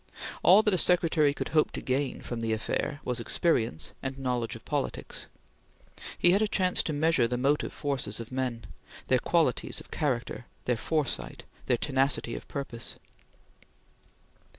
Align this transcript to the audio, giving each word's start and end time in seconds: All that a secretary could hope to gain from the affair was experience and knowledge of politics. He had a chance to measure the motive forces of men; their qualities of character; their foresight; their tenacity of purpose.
All 0.41 0.63
that 0.63 0.73
a 0.73 0.79
secretary 0.79 1.31
could 1.31 1.49
hope 1.49 1.69
to 1.73 1.79
gain 1.79 2.21
from 2.23 2.39
the 2.39 2.53
affair 2.53 2.99
was 3.05 3.19
experience 3.19 3.91
and 4.01 4.17
knowledge 4.17 4.55
of 4.55 4.65
politics. 4.65 5.27
He 6.17 6.31
had 6.31 6.41
a 6.41 6.47
chance 6.47 6.81
to 6.81 6.91
measure 6.91 7.27
the 7.27 7.37
motive 7.37 7.71
forces 7.71 8.19
of 8.19 8.31
men; 8.31 8.65
their 9.09 9.19
qualities 9.19 9.79
of 9.79 9.91
character; 9.91 10.47
their 10.65 10.75
foresight; 10.75 11.43
their 11.67 11.77
tenacity 11.77 12.33
of 12.33 12.47
purpose. 12.47 12.95